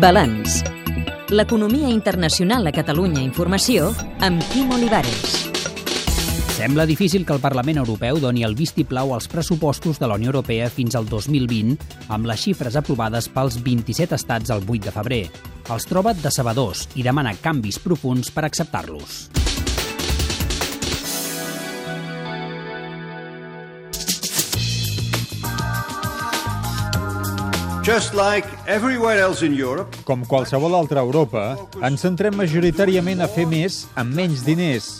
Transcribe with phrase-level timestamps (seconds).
[0.00, 0.62] Balanç.
[1.30, 3.90] L'economia internacional a Catalunya Informació
[4.20, 5.50] amb Quim Olivares.
[6.56, 10.68] Sembla difícil que el Parlament Europeu doni el vistiplau als pressupostos de la Unió Europea
[10.70, 11.78] fins al 2020
[12.08, 15.22] amb les xifres aprovades pels 27 estats el 8 de febrer.
[15.70, 19.49] Els troba decebedors i demana canvis profuns per acceptar-los.
[27.82, 33.46] Just like everywhere else in Europe, Com qualsevol altra Europa, ens centrem majoritàriament a fer
[33.48, 34.90] més amb menys diners.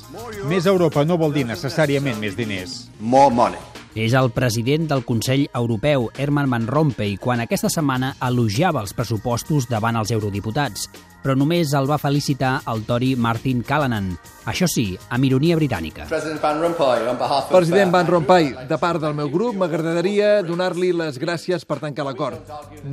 [0.49, 2.89] Més Europa no vol dir necessàriament més diners.
[2.99, 3.61] more money.
[3.95, 9.69] És el president del Consell Europeu, Herman Van Rompuy, quan aquesta setmana elogiava els pressupostos
[9.69, 10.89] davant els eurodiputats,
[11.23, 14.11] però només el va felicitar el tori Martin Callanan,
[14.51, 16.07] això sí, amb ironia britànica.
[16.11, 17.51] President Van Rompuy, of...
[17.53, 22.41] President Van Rompuy, de part del meu grup, m'agradaria donar-li les gràcies per tancar l'acord.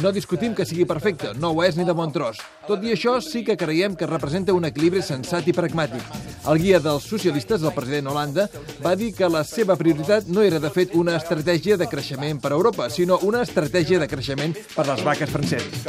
[0.02, 2.42] No discutim que sigui perfecte, no ho és ni de bon tros.
[2.68, 6.37] Tot i això, sí que creiem que representa un equilibri sensat i pragmàtic.
[6.48, 8.48] El guia dels socialistes, el president Holanda,
[8.84, 12.54] va dir que la seva prioritat no era, de fet, una estratègia de creixement per
[12.54, 15.84] a Europa, sinó una estratègia de creixement per les vaques franceses.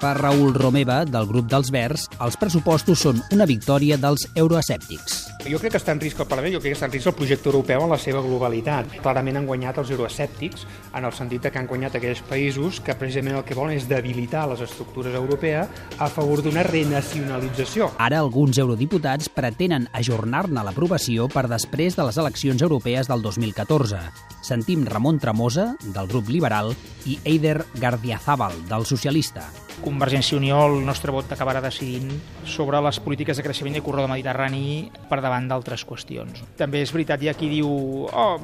[0.00, 5.29] Per Raül Romeva, del grup dels Verds, els pressupostos són una victòria dels euroescèptics.
[5.48, 7.14] Jo crec que està en risc el Parlament, jo crec que està en risc el
[7.16, 8.96] projecte europeu en la seva globalitat.
[9.00, 10.66] Clarament han guanyat els euroescèptics,
[10.96, 13.88] en el sentit de que han guanyat aquells països que precisament el que volen és
[13.88, 17.90] debilitar les estructures europees a favor d'una renacionalització.
[17.98, 24.04] Ara alguns eurodiputats pretenen ajornar-ne l'aprovació per després de les eleccions europees del 2014.
[24.44, 26.74] Sentim Ramon Tremosa, del grup liberal,
[27.06, 29.48] i Eider Gardiazabal, del socialista.
[29.80, 32.10] Convergència i Unió, el nostre vot acabarà decidint
[32.44, 36.44] sobre les polítiques de creixement del corredor mediterrani per davant d'altres qüestions.
[36.60, 37.70] També és veritat, hi ha qui diu
[38.06, 38.36] oh,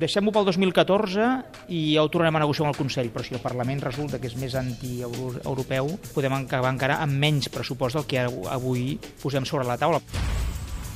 [0.00, 1.28] deixem-ho pel 2014
[1.68, 4.30] i ja ho tornarem a negociar amb el Consell, però si el Parlament resulta que
[4.30, 9.78] és més anti-europeu, podem acabar encara amb menys pressupost del que avui posem sobre la
[9.80, 10.02] taula.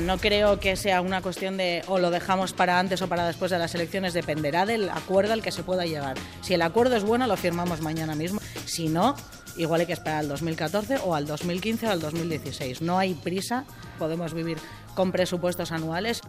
[0.01, 3.51] No creo que sea una cuestión de o lo dejamos para antes o para después
[3.51, 6.17] de las elecciones, dependerá del acuerdo al que se pueda llegar.
[6.41, 8.41] Si el acuerdo es bueno, lo firmamos mañana mismo.
[8.65, 9.15] Si no,
[9.59, 12.81] igual hay que esperar al 2014 o al 2015 o al 2016.
[12.81, 13.65] No hay prisa,
[13.99, 14.57] podemos vivir
[15.01, 16.21] con presupuestos anuales.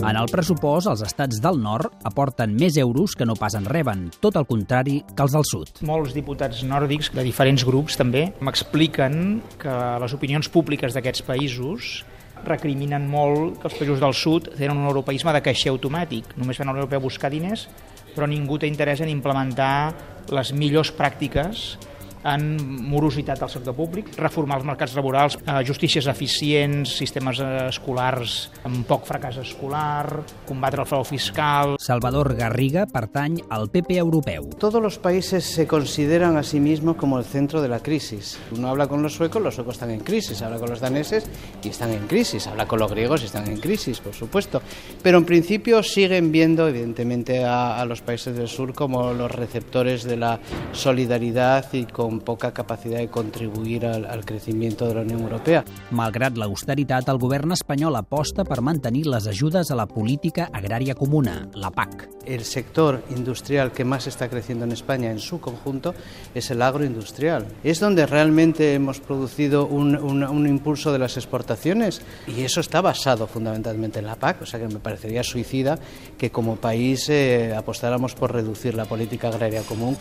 [0.00, 4.10] En el pressupost, els estats del nord aporten més euros que no pas en reben,
[4.20, 5.80] tot el contrari que els del sud.
[5.88, 12.02] Molts diputats nòrdics de diferents grups també m'expliquen que les opinions públiques d'aquests països
[12.44, 16.36] recriminen molt que els països del sud tenen un europeisme de caixer automàtic.
[16.36, 17.64] Només van a Europea a buscar diners,
[18.12, 19.94] però ningú té interès en implementar
[20.36, 21.78] les millors pràctiques
[22.24, 22.56] en
[22.90, 28.84] morositat al sector públic, reformar els mercats laborals, eh, justícies eficients, sistemes eh, escolars amb
[28.88, 31.76] poc fracàs escolar, combatre el frau fiscal...
[31.80, 34.50] Salvador Garriga pertany al PP europeu.
[34.58, 38.38] Todos los países se consideran a sí mismos como el centro de la crisis.
[38.52, 41.28] Uno habla con los suecos, los suecos están en crisis, habla con los daneses
[41.62, 44.62] y están en crisis, habla con los griegos y están en crisis, por supuesto.
[45.02, 50.04] Pero en principio siguen viendo, evidentemente, a, a los países del sur como los receptores
[50.04, 50.40] de la
[50.72, 55.62] solidaridad y con poca capacidad de contribuir al, al crecimiento de la Unión Europea.
[55.94, 61.46] Malgrat l'austeritat, el govern espanyol aposta per mantenir les ajudes a la política agrària comuna,
[61.54, 62.08] la PAC.
[62.26, 65.94] El sector industrial que más está creciendo en España en su conjunto
[66.34, 67.46] es el agroindustrial.
[67.62, 72.80] Es donde realmente hemos producido un, un, un impulso de las exportaciones y eso está
[72.80, 75.78] basado fundamentalmente en la PAC, o sea que me parecería suicida
[76.18, 79.96] que como país eh, apostáramos por reducir la política agraria común.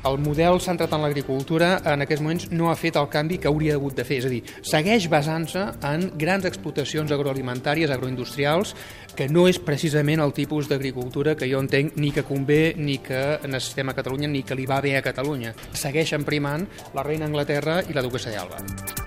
[0.00, 3.74] El model centrat en l'agricultura en aquests moments no ha fet el canvi que hauria
[3.76, 8.72] hagut de fer, és a dir, segueix basant-se en grans explotacions agroalimentàries, agroindustrials,
[9.12, 13.42] que no és precisament el tipus d'agricultura que jo entenc ni que convé ni que
[13.44, 15.52] necessitem a Catalunya ni que li va bé a Catalunya.
[15.76, 16.64] Segueixen primant
[16.96, 18.99] la reina Anglaterra i la duquesa d'Alba.